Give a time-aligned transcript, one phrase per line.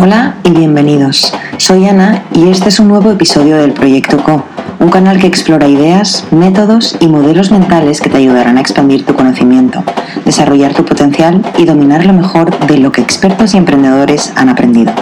[0.00, 1.32] Hola y bienvenidos.
[1.56, 4.44] Soy Ana y este es un nuevo episodio del Proyecto Co,
[4.78, 9.14] un canal que explora ideas, métodos y modelos mentales que te ayudarán a expandir tu
[9.14, 9.82] conocimiento,
[10.24, 14.92] desarrollar tu potencial y dominar lo mejor de lo que expertos y emprendedores han aprendido.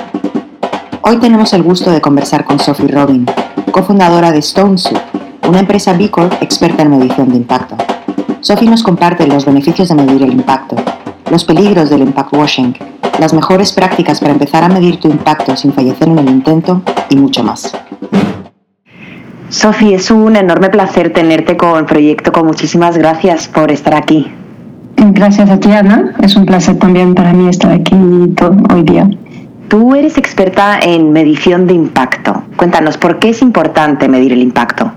[1.03, 3.27] Hoy tenemos el gusto de conversar con Sophie Robin,
[3.73, 4.97] cofundadora de StoneSoup,
[5.47, 7.77] una empresa B Corp experta en medición de impacto.
[8.41, 10.75] Sophie nos comparte los beneficios de medir el impacto,
[11.31, 15.73] los peligros del impact washing las mejores prácticas para empezar a medir tu impacto sin
[15.73, 17.73] fallecer en el intento y mucho más.
[19.49, 22.33] Sofi, es un enorme placer tenerte con el proyecto.
[22.33, 24.27] Con muchísimas gracias por estar aquí.
[24.97, 26.15] Gracias a ti, Ana.
[26.23, 29.09] Es un placer también para mí estar aquí hoy día.
[29.69, 32.43] Tú eres experta en medición de impacto.
[32.57, 34.93] Cuéntanos, ¿por qué es importante medir el impacto?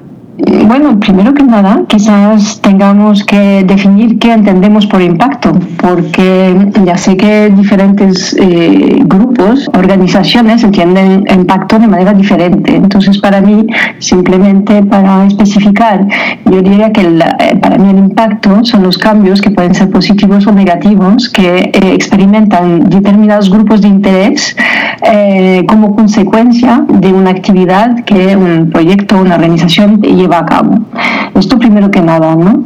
[0.45, 7.17] Bueno, primero que nada, quizás tengamos que definir qué entendemos por impacto, porque ya sé
[7.17, 12.75] que diferentes eh, grupos, organizaciones entienden impacto de manera diferente.
[12.75, 13.66] Entonces, para mí,
[13.97, 16.08] simplemente para especificar,
[16.45, 20.47] yo diría que eh, para mí el impacto son los cambios que pueden ser positivos
[20.47, 24.55] o negativos que eh, experimentan determinados grupos de interés
[25.67, 30.77] como consecuencia de una actividad que un proyecto, una organización lleva a cabo.
[31.35, 32.63] Esto primero que nada, ¿no?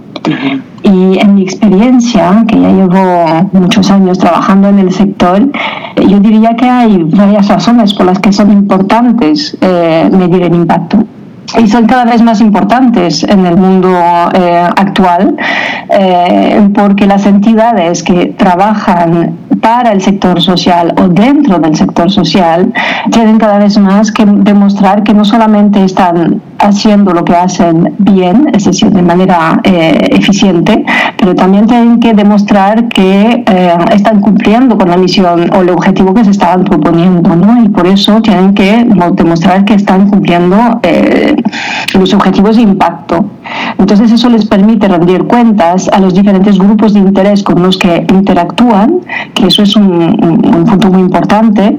[0.84, 5.50] Y en mi experiencia, que ya llevo muchos años trabajando en el sector,
[5.96, 11.06] yo diría que hay varias razones por las que son importantes eh, medir el impacto
[11.62, 13.90] y son cada vez más importantes en el mundo
[14.34, 15.36] eh, actual
[15.90, 22.74] eh, porque las entidades que trabajan para el sector social o dentro del sector social
[23.12, 28.50] tienen cada vez más que demostrar que no solamente están haciendo lo que hacen bien,
[28.54, 30.86] es decir, de manera eh, eficiente,
[31.18, 33.44] pero también tienen que demostrar que
[33.92, 37.64] están cumpliendo con la misión o el objetivo que se estaban proponiendo, ¿no?
[37.64, 40.58] Y por eso tienen que demostrar que están cumpliendo
[41.94, 43.26] los objetivos de impacto.
[43.78, 48.06] Entonces eso les permite rendir cuentas a los diferentes grupos de interés con los que
[48.10, 49.00] interactúan,
[49.34, 50.14] que eso es un,
[50.66, 51.78] punto muy importante.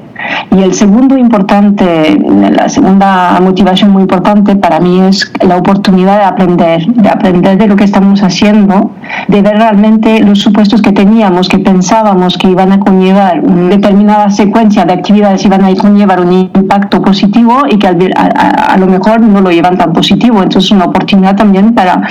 [0.56, 2.18] Y el segundo importante,
[2.50, 7.66] la segunda motivación muy importante para mí es la oportunidad de aprender, de aprender de
[7.66, 8.92] lo que estamos haciendo,
[9.28, 14.30] de ver realmente los supuestos que teníamos, que pensábamos que iban a conllevar una determinada
[14.30, 19.40] secuencia de actividades, iban a conllevar un impacto positivo y que a, lo mejor no
[19.40, 20.42] lo llevan tan positivo.
[20.42, 22.02] Entonces, una oportunidad también para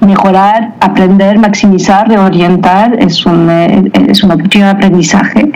[0.00, 2.96] mejorar, aprender, maximizar, reorientar.
[2.98, 5.52] Es, un, eh, es una oportunidad de aprendizaje.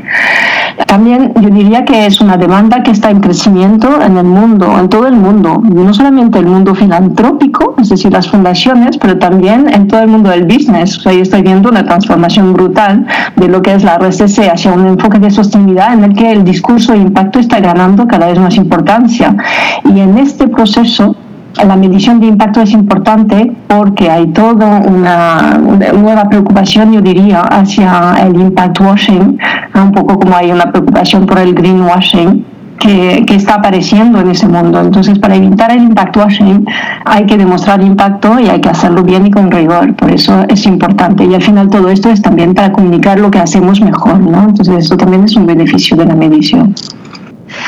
[0.87, 4.89] También yo diría que es una demanda que está en crecimiento en el mundo, en
[4.89, 9.89] todo el mundo, no solamente el mundo filantrópico, es decir, las fundaciones, pero también en
[9.89, 10.99] todo el mundo del business.
[10.99, 14.73] O sea, yo estoy viendo una transformación brutal de lo que es la RSC hacia
[14.73, 18.39] un enfoque de sostenibilidad en el que el discurso de impacto está ganando cada vez
[18.39, 19.37] más importancia.
[19.85, 21.17] Y en este proceso
[21.57, 28.15] la medición de impacto es importante porque hay toda una, nueva preocupación, yo diría, hacia
[28.27, 29.39] el impact washing,
[29.75, 32.47] un poco como hay una preocupación por el greenwashing.
[32.79, 34.81] Que, que, está apareciendo en ese mundo.
[34.81, 36.67] Entonces, para evitar el impact washing
[37.05, 39.95] hay que demostrar impacto y hay que hacerlo bien y con rigor.
[39.95, 41.25] Por eso es importante.
[41.25, 44.19] Y al final todo esto es también para comunicar lo que hacemos mejor.
[44.19, 44.49] ¿no?
[44.49, 46.75] Entonces, eso también es un beneficio de la medición.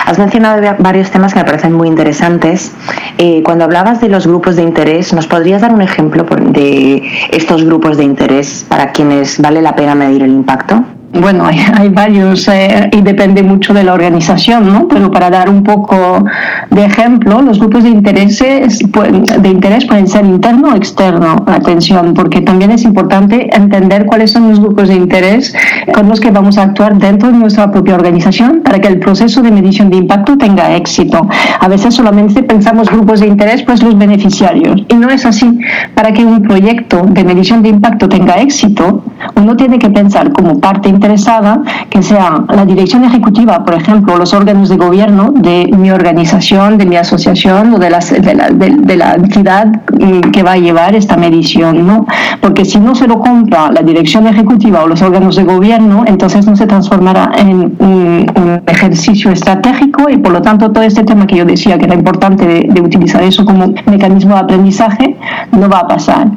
[0.06, 2.72] Has mencionado varios temas que me parecen muy interesantes.
[3.18, 7.64] Eh, cuando hablabas de los grupos de interés, ¿nos podrías dar un ejemplo de estos
[7.64, 10.84] grupos de interés para quienes vale la pena medir el impacto?
[11.20, 11.44] Bueno,
[11.74, 14.88] hay, varios eh, y depende mucho de la organización, ¿no?
[14.88, 16.24] Pero para dar un poco
[16.70, 22.40] de ejemplo, los grupos de, intereses, de interés pueden ser interno o externo, atención, porque
[22.40, 25.54] también es importante entender cuáles son los grupos de interés
[25.94, 29.42] con los que vamos a actuar dentro de nuestra propia organización para que el proceso
[29.42, 31.28] de medición de impacto tenga éxito.
[31.60, 35.60] A veces solamente pensamos grupos de interés, pues los beneficiarios, y no es así.
[35.94, 39.04] Para que un proyecto de medición de impacto tenga éxito,
[39.36, 41.60] uno tiene que pensar como parte interesada
[41.90, 46.86] que sea la dirección ejecutiva, por ejemplo, los órganos de gobierno de mi organización, de
[46.86, 51.86] mi asociación o de la, de la, entidad mm, que va a llevar esta medición,
[51.86, 52.06] ¿no?
[52.40, 56.46] Porque si no se lo compra la dirección ejecutiva o los órganos de gobierno, entonces
[56.46, 58.24] no se transformará en un,
[58.66, 62.46] ejercicio estratégico y por lo tanto todo este tema que yo decía que era importante
[62.46, 65.16] de, de utilizar eso como mecanismo de aprendizaje
[65.52, 66.28] no va a pasar.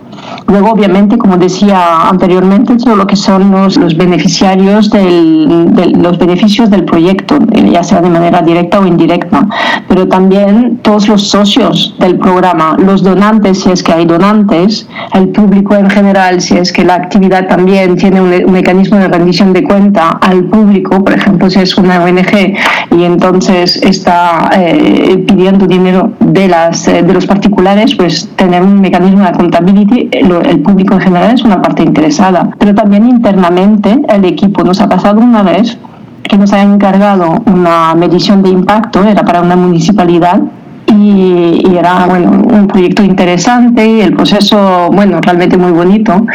[0.48, 6.18] Luego, obviamente, como decía anteriormente, todo lo que son los, los beneficiarios beneficiarios de los
[6.18, 7.38] beneficios del proyecto,
[7.72, 9.48] ya sea de manera directa o indirecta,
[9.88, 15.30] pero también todos los socios del programa, los donantes, si es que hay donantes, el
[15.30, 19.64] público en general, si es que la actividad también tiene un, mecanismo de rendición de
[19.64, 22.56] cuenta al público, por ejemplo, si es una ONG
[22.92, 28.80] y entonces está eh, pidiendo dinero de, las, eh, de los particulares, pues tener un
[28.82, 34.26] mecanismo de accountability, el público en general es una parte interesada, pero también internamente el
[34.38, 35.78] equipo nos ha pasado una vez
[36.24, 40.42] que nos ha encargado una medición de impacto, era para una municipalidad,
[40.88, 46.26] y, era bueno, un proyecto interesante y el proceso, bueno, realmente muy bonito,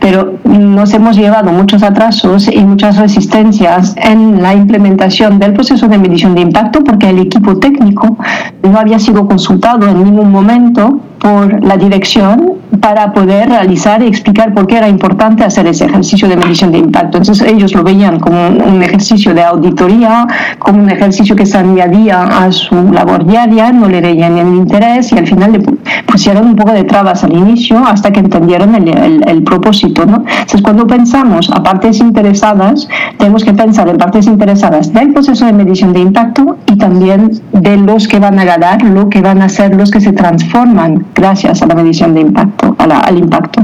[0.00, 5.98] pero nos hemos llevado muchos atrasos y muchas resistencias en la implementación del proceso de
[5.98, 8.18] medición de impacto porque el equipo técnico
[8.62, 14.52] no había sido consultado en ningún momento por la dirección para poder realizar y explicar
[14.54, 17.18] por qué era importante hacer ese ejercicio de medición de impacto.
[17.18, 20.26] Entonces ellos lo veían como un ejercicio de auditoría,
[20.58, 25.12] como un ejercicio que se añadía a su labor diaria, no le veían el interés
[25.12, 25.60] y al final le
[26.06, 30.04] pusieron un poco de trabas al inicio hasta que entendieron el, el, propósito.
[30.04, 30.24] ¿no?
[30.26, 32.88] Entonces cuando pensamos a partes interesadas,
[33.18, 37.76] tenemos que pensar en partes interesadas del proceso de medición de impacto y también de
[37.76, 41.62] los que van a ganar, lo que van a ser los que se transforman gracias
[41.62, 43.62] a la medición de impacto, al impacto.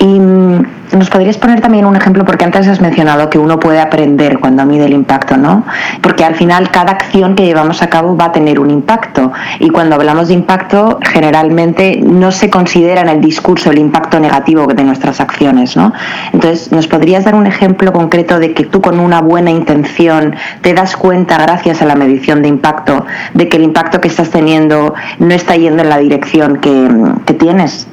[0.00, 3.80] Y mm, nos podrías poner también un ejemplo, porque antes has mencionado que uno puede
[3.80, 5.64] aprender cuando mide el impacto, ¿no?
[6.00, 9.32] Porque al final cada acción que llevamos a cabo va a tener un impacto.
[9.58, 14.66] Y cuando hablamos de impacto, generalmente no se considera en el discurso el impacto negativo
[14.66, 15.92] de nuestras acciones, ¿no?
[16.32, 20.74] Entonces, ¿nos podrías dar un ejemplo concreto de que tú con una buena intención te
[20.74, 24.94] das cuenta, gracias a la medición de impacto, de que el impacto que estás teniendo
[25.18, 26.88] no está yendo en la dirección que,
[27.26, 27.88] que tienes?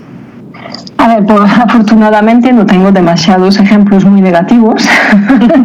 [1.01, 4.87] A ver, pues, afortunadamente no tengo demasiados ejemplos muy negativos,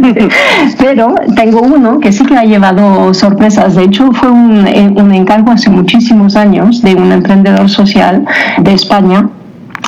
[0.79, 3.75] pero tengo uno que sí que ha llevado sorpresas.
[3.75, 8.25] De hecho, fue un, eh, un encargo hace muchísimos años de un emprendedor social
[8.63, 9.29] de España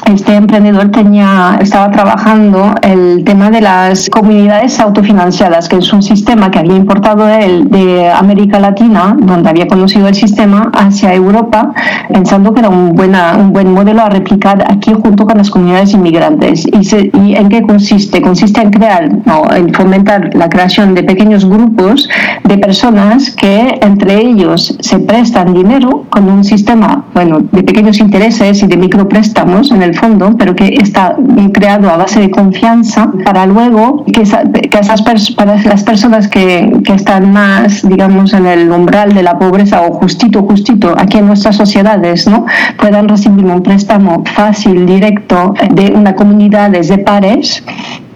[0.07, 6.51] este emprendedor tenía, estaba trabajando el tema de las comunidades autofinanciadas, que es un sistema
[6.51, 11.73] que había importado él de América Latina, donde había conocido el sistema, hacia Europa,
[12.13, 15.93] pensando que era un, buena, un buen modelo a replicar aquí junto con las comunidades
[15.93, 16.67] inmigrantes.
[16.67, 18.23] ¿Y, y en qué consiste?
[18.23, 22.09] Consiste en crear, no, en fomentar la creación de pequeños grupos
[22.45, 28.63] de personas que entre ellos se prestan dinero con un sistema, bueno, de pequeños intereses
[28.63, 31.17] y de micropréstamos en el fondo, pero que está
[31.53, 36.95] creado a base de confianza para luego que, que esas para las personas que, que,
[36.95, 41.57] están más, digamos, en el umbral de la pobreza o justito, justito aquí en nuestras
[41.57, 42.47] sociedades, ¿no?
[42.79, 47.63] puedan recibir un préstamo fácil, directo de una comunidad de pares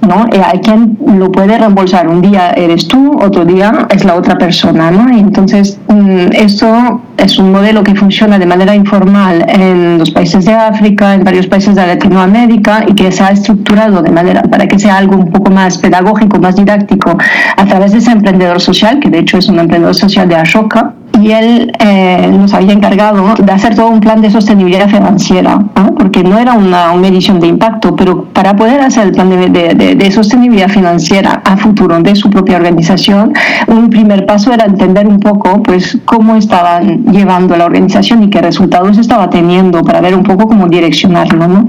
[0.06, 0.26] ¿no?
[0.32, 2.08] Eh, hay quien lo puede reembolsar.
[2.08, 5.10] Un día eres tú, otro día es la otra persona, ¿no?
[5.14, 10.44] Y entonces, mm, esto es un modelo que funciona de manera informal en los países
[10.44, 14.66] de África, en varios países de Latinoamérica y que se ha estructurado de manera para
[14.66, 17.16] que sea algo un poco más pedagógico, más didáctico,
[17.56, 20.94] a través de ese emprendedor social, que de hecho es un emprendedor social de Ashoka,
[21.30, 25.58] él eh, nos había encargado de hacer todo un plan de sostenibilidad financiera,
[25.98, 30.68] porque no era una, medición de impacto, pero para poder hacer el plan de, sostenibilidad
[30.68, 33.32] financiera a futuro de su propia organización,
[33.66, 38.40] un primer paso era entender un poco pues, cómo estaban llevando la organización y qué
[38.40, 41.48] resultados estaba teniendo para ver un poco cómo direccionarlo.
[41.48, 41.66] ¿no?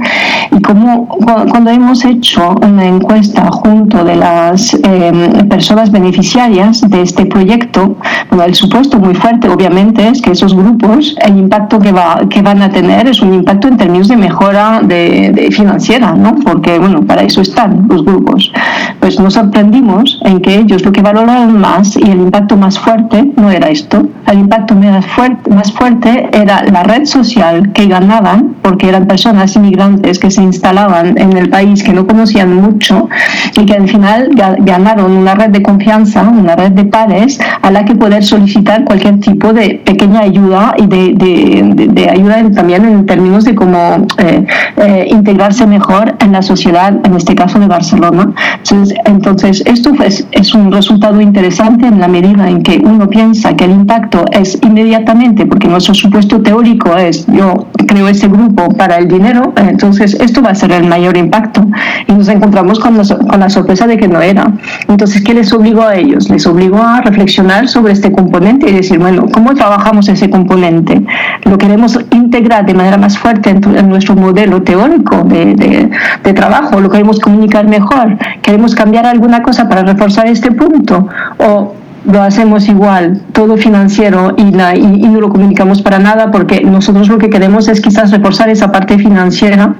[0.52, 5.12] Y cómo, cuando hemos hecho una encuesta junto de las eh,
[5.50, 7.98] personas beneficiarias de este proyecto,
[8.30, 12.42] bueno, el supuesto muy fuerte obviamente, es que esos grupos, el impacto que, va, que
[12.42, 16.36] van a tener es un impacto en términos de mejora de, financiera, ¿no?
[16.36, 18.52] Porque, bueno, para eso están los grupos.
[19.00, 23.32] Pues nos sorprendimos en que ellos lo que valoraban más y el impacto más fuerte
[23.36, 24.06] no era esto.
[24.28, 29.56] El impacto más fuerte, más fuerte era la red social que ganaban, porque eran personas
[29.56, 33.10] inmigrantes que se instalaban en el país que no conocían mucho
[33.56, 37.86] y que al final ganaron una red de confianza, una red de pares a la
[37.86, 43.06] que poder solicitar cualquier tipo de pequeña ayuda y de, de, de, ayuda también en
[43.06, 44.46] términos de cómo eh,
[44.78, 48.32] eh, integrarse mejor en la sociedad, en este caso de Barcelona.
[48.58, 53.56] Entonces, entonces esto es, es un resultado interesante en la medida en que uno piensa
[53.56, 58.98] que el impacto es inmediatamente, porque nuestro supuesto teórico es yo creo ese grupo para
[58.98, 61.66] el dinero, entonces esto va a ser el mayor impacto.
[62.08, 64.52] Y nos encontramos con la, con la sorpresa de que no era.
[64.88, 66.30] Entonces, ¿qué les obligó a ellos?
[66.30, 71.02] Les obligó a reflexionar sobre este componente y decir, bueno, ¿cómo trabajamos ese componente?
[71.46, 75.90] ¿Lo queremos integrar de manera más fuerte en, nuestro modelo teórico de,
[76.24, 76.80] de, trabajo?
[76.82, 78.18] ¿Lo queremos comunicar mejor?
[78.42, 81.08] ¿Queremos cambiar alguna cosa para reforzar este punto?
[81.38, 81.74] ¿O
[82.06, 87.08] lo hacemos igual, todo financiero y, la, y, no lo comunicamos para nada porque nosotros
[87.08, 89.76] lo que queremos es quizás reforzar esa parte financiera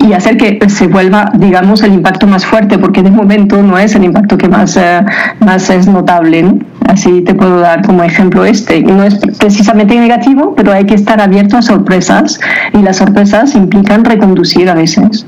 [0.00, 3.94] y hacer que se vuelva, digamos, el impacto más fuerte, porque de momento no es
[3.94, 5.00] el impacto que más, eh,
[5.40, 6.58] más es notable.
[6.86, 8.82] Así te puedo dar como ejemplo este.
[8.82, 12.38] No es precisamente negativo, pero hay que estar abierto a sorpresas
[12.74, 15.24] y las sorpresas implican reconducir a veces.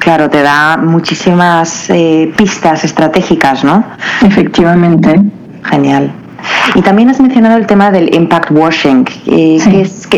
[0.00, 3.84] Claro, te da muchísimas eh, pistas estratégicas, ¿no?
[4.22, 5.20] Efectivamente.
[5.70, 6.12] Genial.
[6.74, 9.06] Y también has mencionado el tema del impact washing.
[9.26, 10.08] Eh, es,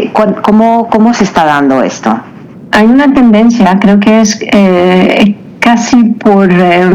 [0.42, 2.18] cómo, ¿Cómo se está dando esto?
[2.72, 5.36] Hay una tendencia, creo que es eh,
[5.68, 6.88] casi por, eh,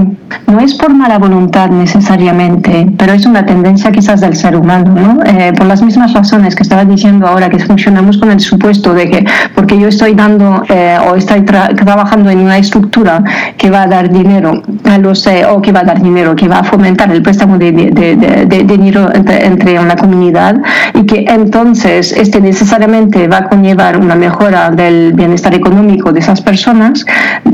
[0.48, 5.24] no es por mala voluntad necesariamente, pero es una tendencia quizás del ser humano, ¿no?
[5.26, 9.12] Eh, por las mismas razones que estaba diciendo ahora, que funcionamos con el supuesto de
[9.12, 13.24] que porque yo estoy dando eh, o estoy trabajando en una estructura
[13.58, 16.60] que va a dar dinero a los, o que va a dar dinero, que va
[16.62, 20.60] a fomentar el préstamo de, de, dinero entre, entre, una comunidad
[20.96, 26.42] y que entonces este necesariamente va a conllevar una mejora del bienestar económico de esas
[26.42, 27.06] personas,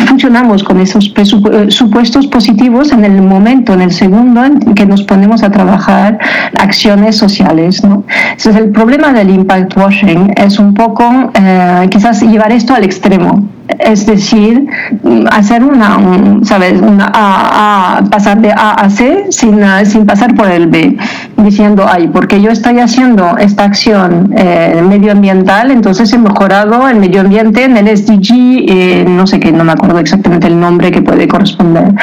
[0.08, 1.09] funcionamos con esos
[1.70, 6.20] supuestos positivos en el momento, en el segundo en que nos ponemos a trabajar
[6.60, 7.84] acciones sociales.
[7.84, 8.04] ¿no?
[8.32, 13.48] Entonces, el problema del impact washing es un poco eh, quizás llevar esto al extremo
[13.78, 14.68] es decir,
[15.32, 15.98] hacer una,
[16.44, 16.82] ¿sabes?
[16.82, 20.98] Una a, pasar de A a C sin, sin pasar por el B,
[21.38, 27.22] diciendo, ay, porque yo estoy haciendo esta acción eh, medioambiental, entonces he mejorado el medio
[27.22, 31.02] ambiente en el SDG, eh, no sé qué, no me acuerdo exactamente el nombre que
[31.02, 31.94] puede corresponder.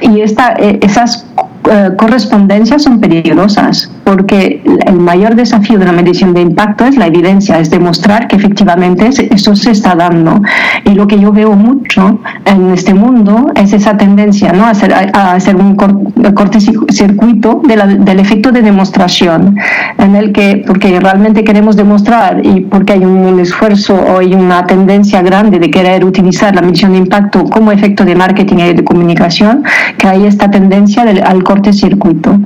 [0.00, 1.26] Y esta, eh, esas
[1.70, 7.06] eh, correspondencias son peligrosas porque el mayor desafío de la medición de impacto es la
[7.06, 10.42] evidencia, es demostrar que efectivamente eso se está dando.
[10.84, 14.64] Y lo que yo veo mucho en este mundo es esa tendencia ¿no?
[14.64, 19.56] a, hacer, a hacer un cortocircuito de del efecto de demostración,
[19.98, 24.66] en el que, porque realmente queremos demostrar y porque hay un, esfuerzo o hay una
[24.66, 28.84] tendencia grande de querer utilizar la medición de impacto como efecto de marketing y de
[28.84, 29.64] comunicación,
[29.96, 31.42] que hay esta tendencia del, al
[31.72, 32.38] circuito.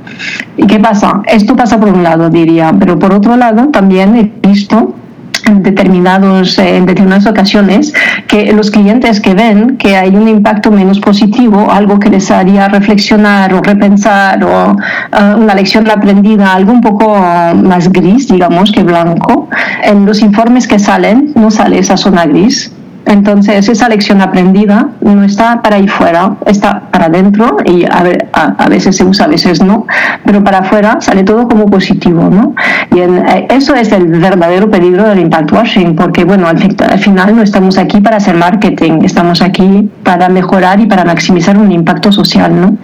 [0.57, 1.21] ¿Y qué pasa?
[1.25, 4.95] Esto pasa por un lado, diría, pero por otro lado también he visto
[5.45, 7.93] en, determinados, en determinadas ocasiones
[8.27, 12.67] que los clientes que ven que hay un impacto menos positivo, algo que les haría
[12.67, 17.17] reflexionar o repensar o eh, una lección aprendida, algo un poco
[17.55, 19.49] más gris, digamos, que blanco,
[19.83, 22.71] en los informes que salen no sale esa zona gris
[23.07, 28.69] entonces, esa lección aprendida no está para ahí fuera, está para adentro y a, a,
[28.69, 29.87] veces se usa, a veces no,
[30.25, 32.53] pero para afuera sale todo como positivo, ¿no?
[32.93, 37.35] Y eh, eso es el verdadero peligro del impact washing, porque, bueno, al, al, final
[37.35, 42.11] no estamos aquí para hacer marketing, estamos aquí para mejorar y para maximizar un impacto
[42.11, 42.77] social, ¿no?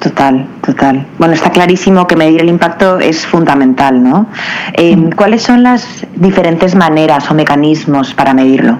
[0.00, 1.06] Total, total.
[1.18, 4.26] Bueno, está clarísimo que medir el impacto es fundamental, ¿no?
[4.74, 8.78] Eh, ¿Cuáles son las diferentes maneras o mecanismos para medirlo?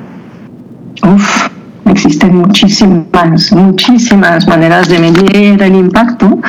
[1.94, 6.40] Existen muchísimas, muchísimas maneras de medir el impacto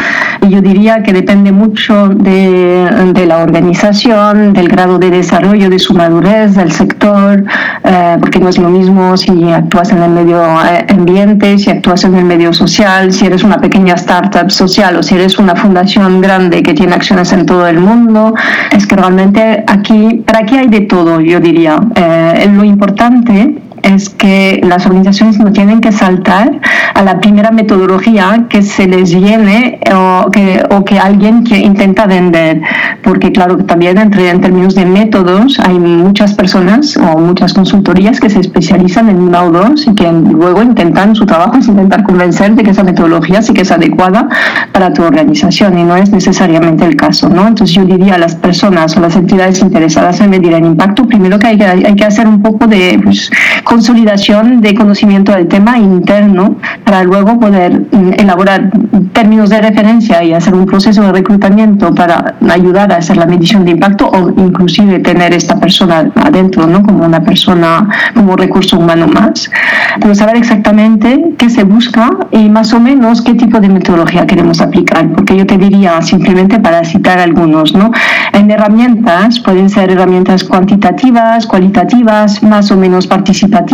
[0.41, 5.77] y yo diría que depende mucho de, de la organización, del grado de desarrollo, de
[5.77, 7.45] su madurez, del sector,
[7.83, 12.03] eh, porque no es lo mismo si actúas en el medio eh, ambiente, si actúas
[12.05, 16.21] en el medio social, si eres una pequeña startup social o si eres una fundación
[16.21, 18.33] grande que tiene acciones en todo el mundo.
[18.71, 21.79] Es que realmente aquí, para aquí hay de todo, yo diría.
[21.93, 26.59] Eh, lo importante es que las organizaciones no tienen que saltar
[26.93, 32.07] a la primera metodología que se les viene o que, o que alguien que intenta
[32.07, 32.61] vender.
[33.03, 38.29] Porque claro, también entre, en términos de métodos hay muchas personas o muchas consultorías que
[38.29, 42.55] se especializan en una o dos y que luego intentan, su trabajo es intentar convencer
[42.55, 44.27] de que esa metodología sí que es adecuada
[44.71, 47.29] para tu organización y no es necesariamente el caso.
[47.29, 47.47] ¿no?
[47.47, 51.37] Entonces yo diría a las personas o las entidades interesadas en medir el impacto, primero
[51.37, 53.29] que hay que, hay que hacer un poco de pues,
[53.75, 56.55] consolidación de conocimiento del tema interno
[56.85, 58.71] para luego poder mm, elaborar
[59.11, 63.65] términos de referencia y hacer un proceso de reclutamiento para ayudar a hacer la medición
[63.65, 66.83] de impacto o inclusive tener esta persona adentro, ¿no?
[66.83, 69.51] Como una persona, como recurso humano más.
[69.99, 74.61] Pero saber exactamente qué se busca y más o menos qué tipo de metodología queremos
[74.61, 75.05] aplicar.
[75.09, 77.91] Porque yo te diría, simplemente para citar algunos, ¿no?
[78.31, 83.64] En herramientas pueden ser herramientas cuantitativas, cualitativas, más o menos participativas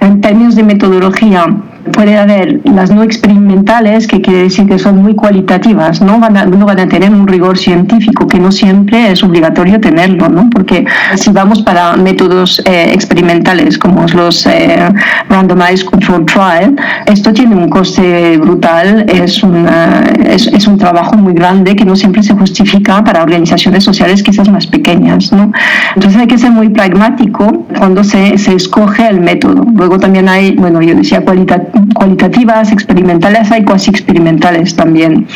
[0.00, 1.46] en términos de metodología
[1.94, 6.44] Puede haber las no experimentales, que quiere decir que son muy cualitativas, no van a,
[6.44, 10.50] no van a tener un rigor científico, que no siempre es obligatorio tenerlo, ¿no?
[10.50, 10.84] porque
[11.14, 14.88] si vamos para métodos eh, experimentales como los eh,
[15.28, 21.32] Randomized Control Trial, esto tiene un coste brutal, es, una, es, es, un trabajo muy
[21.32, 25.32] grande que no siempre se justifica para organizaciones sociales quizás más pequeñas.
[25.32, 25.52] ¿no?
[25.94, 29.64] Entonces hay que ser muy pragmático cuando se, se escoge el método.
[29.74, 31.24] Luego también hay, bueno, yo decía
[31.94, 35.26] cualitativas, experimentales, hay cuasi experimentales también.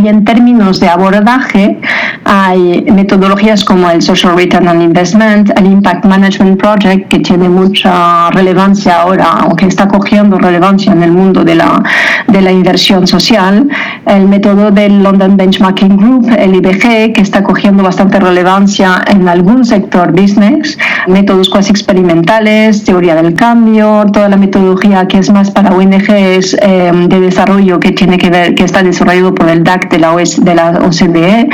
[0.00, 1.78] Y en términos de abordaje,
[2.24, 8.30] hay metodologías como el Social Return on Investment, el Impact Management Project, que tiene mucha
[8.30, 11.82] relevancia ahora, o que está cogiendo relevancia en el mundo de la,
[12.26, 13.68] de la inversión social,
[14.06, 19.64] el método del London Benchmarking Group, el IBG, que está cogiendo bastante relevancia en algún
[19.64, 25.70] sector business, métodos cuasi experimentales, teoría del cambio, toda la metodología que es más para
[25.72, 29.98] ONGs eh, de desarrollo que tiene que ver, que está desarrollado por el DAC de
[29.98, 31.48] la, OS, de la OCDE,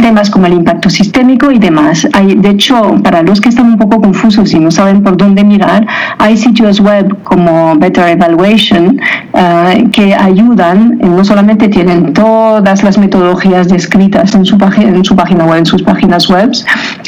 [0.00, 2.06] temas como el impacto sistémico y demás.
[2.12, 5.44] Hay, de hecho, para los que están un poco confusos y no saben por dónde
[5.44, 5.86] mirar,
[6.18, 9.00] hay sitios web como Better Evaluation
[9.32, 15.44] uh, que ayudan, no solamente tienen todas las metodologías descritas en su, en su página
[15.44, 16.50] web, en sus páginas web,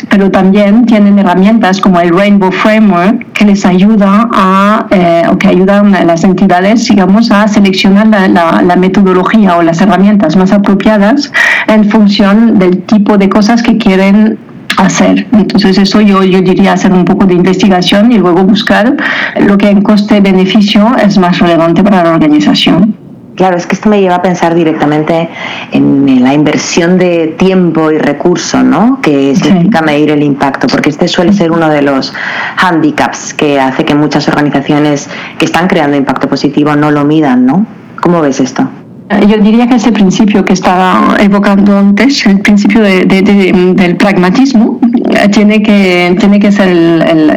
[0.09, 5.49] pero también tienen herramientas como el Rainbow Framework que les ayuda a, eh, o que
[5.49, 10.53] ayudan a las entidades, digamos, a seleccionar la, la, la metodología o las herramientas más
[10.57, 11.33] apropiadas
[11.69, 14.39] en función del tipo de cosas que quieren
[14.77, 15.27] hacer.
[15.33, 18.97] Entonces eso yo, yo diría hacer un poco de investigación y luego buscar
[19.41, 22.97] lo que en coste-beneficio es más relevante para la organización.
[23.37, 25.29] Claro, es que esto me lleva a pensar directamente
[25.71, 28.99] en la inversión de tiempo y recurso, ¿no?
[29.03, 32.15] Que significa medir el impacto, porque este suele ser uno de los
[32.57, 37.67] handicaps que hace que muchas organizaciones que están creando impacto positivo no lo midan, ¿no?
[38.01, 38.67] ¿Cómo ves esto?
[39.09, 45.29] Yo diría que ese principio que estaba evocando antes, el principio de, del pragmatismo, eh,
[45.29, 46.75] tiene que, tiene que ser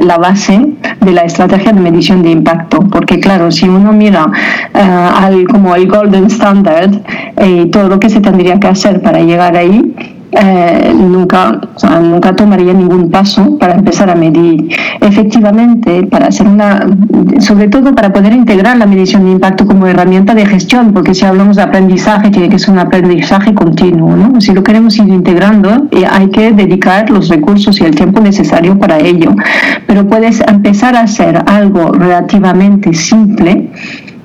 [0.04, 0.60] la base
[1.00, 4.32] de la estrategia de medición de impacto, porque claro, si uno mira
[4.74, 6.92] eh, al, como el golden standard
[7.46, 9.94] y eh, todo lo que se tendría que hacer para llegar ahí,
[10.32, 11.60] eh, nunca,
[12.02, 14.70] nunca tomaría ningún paso para empezar a medir.
[15.02, 16.86] Efectivamente, para hacer una,
[17.40, 21.26] sobre todo para poder integrar la medición de impacto como herramienta de gestión, porque si
[21.26, 24.16] hablamos de aprendizaje, tiene que ser un aprendizaje continuo.
[24.16, 24.40] ¿no?
[24.40, 28.78] Si lo queremos ir integrando, eh, hay que dedicar los recursos y el tiempo necesario
[28.78, 29.36] para ello.
[29.88, 33.70] Pero puedes empezar a hacer algo relativamente simple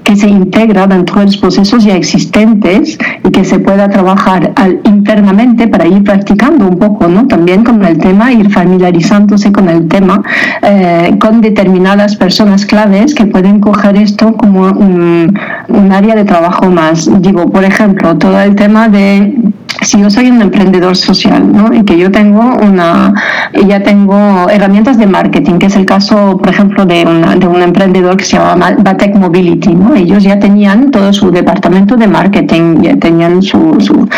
[0.05, 4.53] que se integra dentro de los procesos ya existentes y que se pueda trabajar
[4.85, 7.27] internamente para ir practicando un poco, ¿no?
[7.27, 10.23] También con el tema, ir familiarizándose con el tema,
[10.63, 17.11] eh, con determinadas personas claves que pueden coger esto como un área de trabajo más.
[17.23, 19.35] Digo, por ejemplo, todo el tema de
[19.83, 21.73] si yo soy un emprendedor social ¿no?
[21.75, 23.15] y que yo tengo una
[23.67, 27.05] ya tengo herramientas de marketing que es el caso por ejemplo de,
[27.39, 29.95] de un emprendedor que se llama Batec Mobility ¿no?
[29.95, 34.09] ellos ya tenían todo su departamento de marketing ya tenían su, su,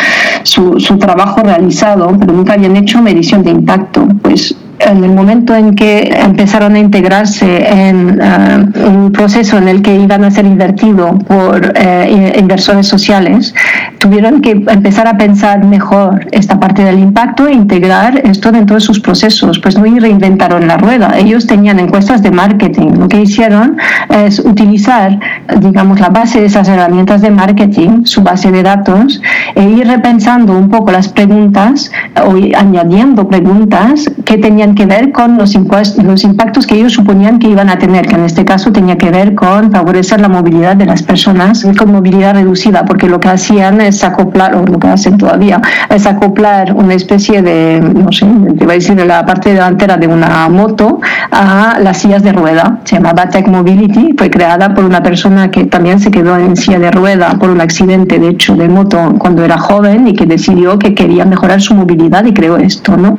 [0.42, 5.55] su, su trabajo realizado pero nunca habían hecho medición de impacto pues en el momento
[5.55, 10.47] en que empezaron a integrarse en uh, un proceso en el que iban a ser
[10.47, 13.55] invertido por uh, inversores sociales,
[13.98, 18.80] tuvieron que empezar a pensar mejor esta parte del impacto e integrar esto dentro de
[18.80, 19.59] sus procesos.
[19.59, 21.18] Pues no reinventaron la rueda.
[21.18, 22.92] Ellos tenían encuestas de marketing.
[22.98, 23.76] Lo que hicieron
[24.11, 25.18] es utilizar,
[25.61, 29.20] digamos, la base de esas herramientas de marketing, su base de datos,
[29.54, 31.90] e ir repensando un poco las preguntas
[32.24, 35.54] o añadiendo preguntas que tenían que ver con los,
[36.02, 39.11] los impactos que ellos suponían que iban a tener, que en este caso tenía que
[39.11, 43.80] ver con favorecer la movilidad de las personas con movilidad reducida, porque lo que hacían
[43.88, 48.64] es acoplar, o lo que hacen todavía, es acoplar una especie de, no sé, te
[48.64, 52.81] iba a decir, de la parte delantera de una moto a las sillas de rueda.
[52.85, 56.79] Se llamaba Tech Mobility, fue creada por una persona que también se quedó en silla
[56.79, 60.79] de rueda por un accidente, de hecho, de moto cuando era joven y que decidió
[60.79, 63.18] que quería mejorar su movilidad y creó esto, ¿no?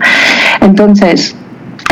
[0.62, 1.36] Entonces,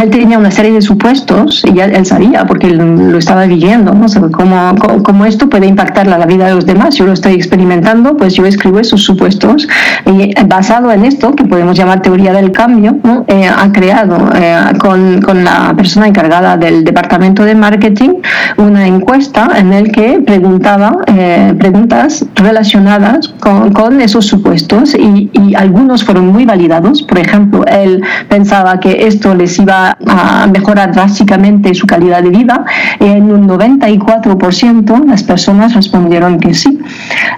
[0.02, 4.08] él tenía una serie de supuestos y ya él sabía porque lo estaba viviendo, ¿no?
[4.32, 6.96] cómo, cómo, esto puede impactar la vida de los demás.
[6.96, 9.68] Yo lo estoy experimentando, pues yo escribo esos supuestos
[10.06, 13.26] y basado en esto, que podemos llamar teoría del cambio, ¿no?
[13.28, 18.22] eh, ha creado eh, con, con, la persona encargada del departamento de marketing
[18.58, 26.04] una encuesta en el que preguntaba eh, preguntas relacionadas con, esos supuestos y, y algunos
[26.04, 27.04] fueron muy validados.
[27.04, 32.66] Por ejemplo, él pensaba que esto les iba a mejorar drásticamente su calidad de vida
[33.00, 36.80] y en un 94% las personas respondieron que sí.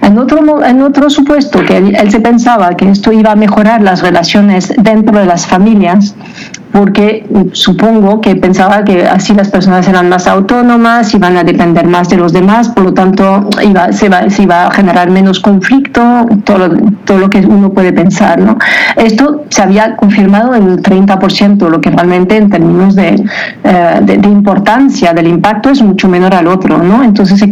[0.02, 4.02] En otro, en otro supuesto, que él se pensaba que esto iba a mejorar las
[4.02, 6.14] relaciones dentro de las familias,
[6.72, 12.08] porque supongo que pensaba que así las personas eran más autónomas, iban a depender más
[12.08, 16.26] de los demás, por lo tanto iba, se, va, se iba a generar menos conflicto,
[16.44, 16.70] todo,
[17.04, 18.40] todo lo que uno puede pensar.
[18.40, 18.58] ¿no?
[18.96, 23.22] Esto se había confirmado en el 30%, lo que realmente en términos de,
[23.64, 26.78] eh, de, importancia del impacto es mucho menor al otro.
[26.82, 27.02] ¿no?
[27.02, 27.42] Entonces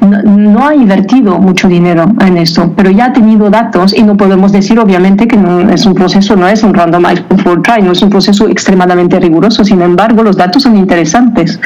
[0.00, 4.16] no, no, ha invertido mucho dinero en esto, pero ya ha tenido datos y no
[4.16, 7.92] podemos decir obviamente que no es un proceso, no es un randomized control trial, no
[7.92, 9.64] es un proceso extremadamente riguroso.
[9.64, 11.60] Sin embargo, los datos son interesantes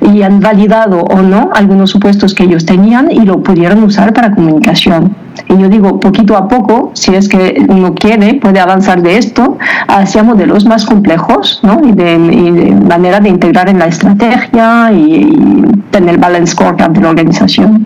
[0.00, 4.34] y han validado o no algunos supuestos que ellos tenían y lo pudieron usar para
[4.34, 5.16] comunicación.
[5.48, 9.56] Y yo digo, poquito a poco, si es que uno quiere, puede avanzar de esto
[9.88, 11.80] hacia modelos más complejos ¿no?
[11.82, 17.08] y, de, manera de integrar en la estrategia y, y tener balance scorecard de la
[17.10, 17.82] organización.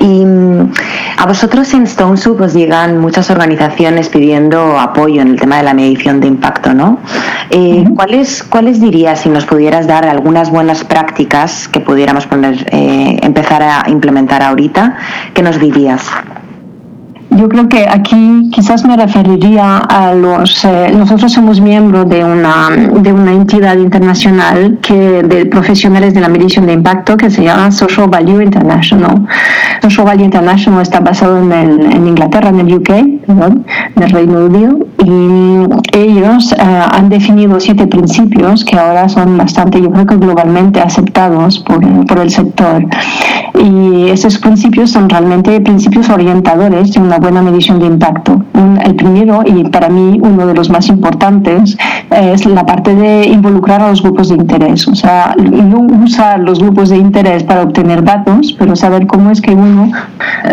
[0.00, 0.72] Y mm,
[1.18, 5.74] a vosotros en StoneSoup os llegan muchas organizaciones pidiendo apoyo en el tema de la
[5.74, 6.98] medición de impacto, ¿no?
[7.50, 13.18] Eh, ¿cuáles, ¿Cuáles dirías, si nos pudieras dar algunas buenas prácticas que pudiéramos poner, eh,
[13.22, 14.96] empezar a implementar ahorita,
[15.34, 16.02] qué nos dirías?
[17.36, 20.64] Yo creo que aquí quizás me referiría a los.
[20.64, 26.28] Eh, nosotros somos miembros de una, de una entidad internacional que de profesionales de la
[26.28, 29.26] medición de impacto que se llama Social Value International.
[29.82, 34.78] Social Value International está basado en, en Inglaterra, en el UK, en el Reino Unido,
[35.04, 40.80] y ellos eh, han definido siete principios que ahora son bastante, yo creo que globalmente
[40.80, 42.84] aceptados por, por el sector.
[43.54, 48.40] Y esos principios son realmente principios orientadores de una buena medición de impacto.
[48.84, 51.76] el primero, y para mí uno de los más importantes,
[52.10, 54.86] es la parte de involucrar a los grupos de interés.
[54.86, 59.40] O sea, no usar los grupos de interés para obtener datos, pero saber cómo es
[59.40, 59.90] que uno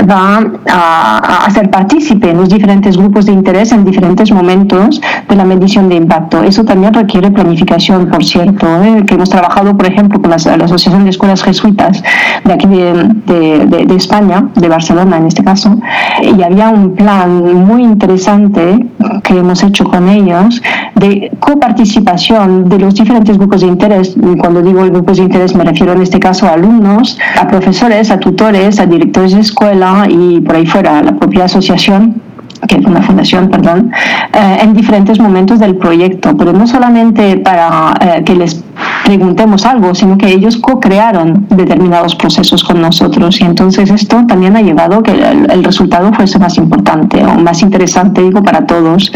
[0.09, 5.45] va a, ser partícipe en los diferentes grupos de interés en diferentes momentos de la
[5.45, 6.41] medición de impacto.
[6.41, 9.03] Eso también requiere planificación, por cierto, ¿eh?
[9.05, 12.01] que hemos trabajado, por ejemplo, con la, la Asociación de Escuelas Jesuitas
[12.43, 15.77] de aquí de, de, de España, de Barcelona en este caso,
[16.23, 18.85] y había un plan muy interesante
[19.23, 20.61] que hemos hecho con ellos
[20.95, 24.15] de coparticipación de los diferentes grupos de interés.
[24.39, 28.19] Cuando digo grupos de interés me refiero en este caso a alumnos, a profesores, a
[28.19, 32.21] tutores, a directores de escuela y por ahí fuera, la propia asociación
[32.67, 33.91] que es una fundación, perdón,
[34.33, 38.63] eh, en diferentes momentos del proyecto, pero no solamente para eh, que les
[39.03, 44.61] preguntemos algo, sino que ellos co-crearon determinados procesos con nosotros y entonces esto también ha
[44.61, 49.11] llevado a que el, resultado fuese más importante o más interesante, digo, para todos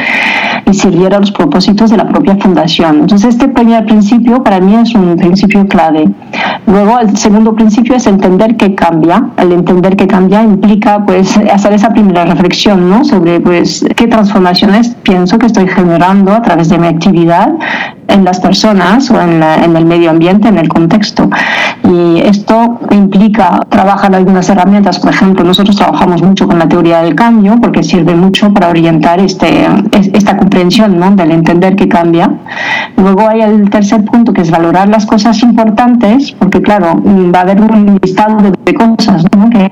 [0.66, 3.02] y sirviera a los propósitos de la propia fundación.
[3.02, 6.10] Entonces este primer principio para mí es un principio clave.
[6.66, 9.30] Luego el segundo principio es entender que cambia.
[9.38, 13.04] El entender que cambia implica pues hacer esa primera reflexión ¿no?
[13.04, 17.54] sobre pues qué transformaciones pienso que estoy generando a través de mi actividad
[18.08, 21.30] en las personas o en, en, el medio ambiente, en el contexto.
[21.84, 27.16] Y esto implica trabajar algunas herramientas, por ejemplo, nosotros trabajamos mucho con la teoría del
[27.16, 29.68] cambio porque sirve mucho para orientar este,
[30.14, 31.12] esta comprensión ¿no?
[31.16, 32.30] del entender que cambia.
[32.98, 37.42] Luego hay el tercer punto que es valorar las cosas importantes, porque claro, va a
[37.42, 39.50] haber un listado de cosas ¿no?
[39.50, 39.70] que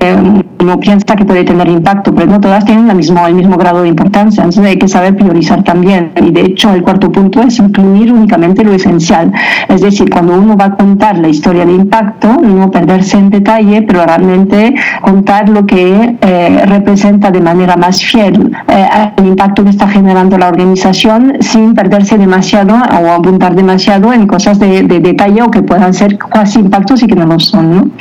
[0.60, 3.82] uno piensa que puede tener impacto, pero no todas tienen el mismo, el mismo grado
[3.82, 6.12] de importancia, entonces hay que saber priorizar también.
[6.16, 9.32] Y de hecho el cuarto punto es incluir únicamente lo esencial.
[9.68, 13.82] Es decir, cuando uno va a contar la historia de impacto, no perderse en detalle,
[13.82, 19.70] pero realmente contar lo que eh, representa de manera más fiel eh, el impacto que
[19.70, 25.50] está generando la organización sin perderse demasiado o apuntar demasiado en cosas de, detalle o
[25.50, 27.92] que puedan ser casi impactos y que no lo son.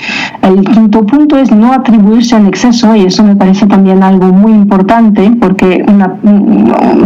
[0.41, 4.54] El quinto punto es no atribuirse en exceso y eso me parece también algo muy
[4.54, 6.15] importante porque una,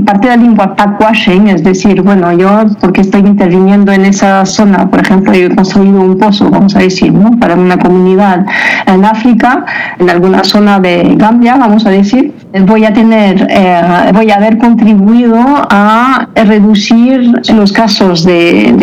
[0.05, 4.99] parte del impact washing, es decir, bueno, yo porque estoy interviniendo en esa zona, por
[4.99, 7.39] ejemplo, he construido un pozo, vamos a decir, ¿no?
[7.39, 8.45] para una comunidad
[8.85, 9.65] en África,
[9.97, 12.33] en alguna zona de Gambia, vamos a decir,
[12.65, 15.37] voy a tener, eh, voy a haber contribuido
[15.69, 18.73] a reducir los casos de,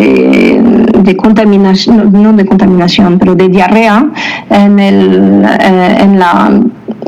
[1.03, 4.07] de, contaminación, no de contaminación, pero de diarrea
[4.51, 6.51] en, el, eh, en, la,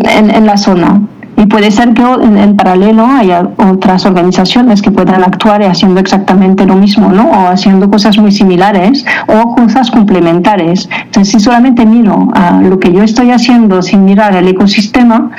[0.05, 1.01] en la zona.
[1.39, 6.75] Y puede ser que en, paralelo haya otras organizaciones que puedan actuar haciendo exactamente lo
[6.75, 7.31] mismo, ¿no?
[7.31, 10.89] O haciendo cosas muy similares o cosas complementares.
[11.05, 15.31] Entonces, si solamente miro a lo que yo estoy haciendo sin mirar el ecosistema,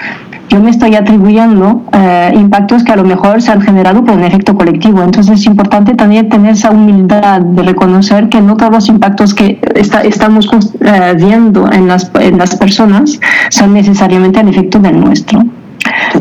[0.47, 4.23] yo me estoy atribuyendo eh, impactos que a lo mejor se han generado por un
[4.23, 5.03] efecto colectivo.
[5.03, 9.59] Entonces es importante también tener esa humildad de reconocer que no todos los impactos que
[9.75, 15.43] estamos eh, viendo en las, en las personas son necesariamente el efecto del nuestro.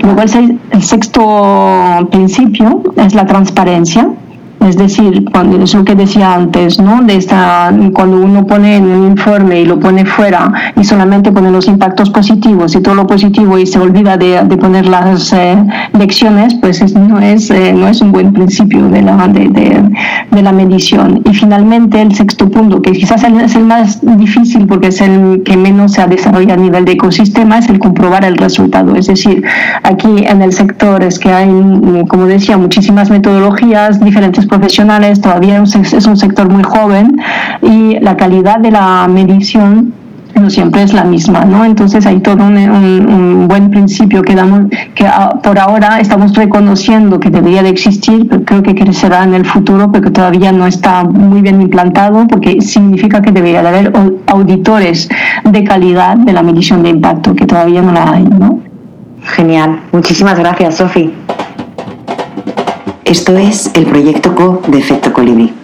[0.03, 4.11] Luego el sexto principio es la transparencia
[4.67, 7.03] es decir, cuando eso que decía antes, ¿no?
[7.03, 11.51] De esta, cuando uno pone en un informe y lo pone fuera y solamente pone
[11.51, 15.57] los impactos positivos y todo lo positivo y se olvida de, de poner las eh,
[15.99, 20.53] lecciones, pues no, es, eh, no es un buen principio de la, de, de, la
[20.53, 21.21] medición.
[21.25, 25.57] Y finalmente el sexto punto, que quizás es el más difícil porque es el que
[25.57, 28.95] menos se ha desarrollado a nivel de ecosistema, es el comprobar el resultado.
[28.95, 29.45] Es decir,
[29.83, 31.49] aquí en el sector es que hay,
[32.09, 37.21] como decía, muchísimas metodologías, diferentes profesionales, todavía es un sector muy joven
[37.63, 39.93] y la calidad de la medición
[40.41, 41.65] no siempre es la misma, ¿no?
[41.65, 45.07] Entonces hay todo un, buen principio que damos, que
[45.43, 49.91] por ahora estamos reconociendo que debería de existir, pero creo que crecerá en el futuro,
[49.91, 53.93] porque todavía no está muy bien implantado, porque significa que debería de haber
[54.27, 55.09] auditores
[55.45, 58.61] de calidad de la medición de impacto, que todavía no la hay, ¿no?
[59.23, 61.13] Genial, muchísimas gracias, Sofi.
[63.09, 65.58] Esto es el proyecto CO de Efecto Colibrí.